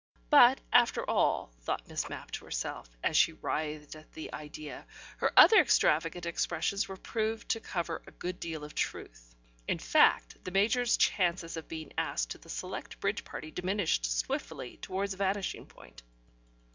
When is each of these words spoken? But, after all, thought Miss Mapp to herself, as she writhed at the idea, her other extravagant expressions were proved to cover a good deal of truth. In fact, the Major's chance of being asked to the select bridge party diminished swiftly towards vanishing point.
But, 0.31 0.59
after 0.73 1.07
all, 1.07 1.53
thought 1.61 1.87
Miss 1.87 2.09
Mapp 2.09 2.31
to 2.31 2.45
herself, 2.45 2.89
as 3.03 3.15
she 3.15 3.33
writhed 3.33 3.95
at 3.95 4.11
the 4.13 4.33
idea, 4.33 4.87
her 5.17 5.31
other 5.37 5.57
extravagant 5.57 6.25
expressions 6.25 6.87
were 6.87 6.97
proved 6.97 7.49
to 7.49 7.59
cover 7.59 8.01
a 8.07 8.11
good 8.13 8.39
deal 8.39 8.63
of 8.63 8.73
truth. 8.73 9.35
In 9.67 9.77
fact, 9.77 10.43
the 10.43 10.49
Major's 10.49 10.97
chance 10.97 11.55
of 11.55 11.67
being 11.67 11.93
asked 11.99 12.31
to 12.31 12.39
the 12.39 12.49
select 12.49 12.99
bridge 12.99 13.23
party 13.23 13.51
diminished 13.51 14.11
swiftly 14.11 14.77
towards 14.77 15.13
vanishing 15.13 15.67
point. 15.67 16.01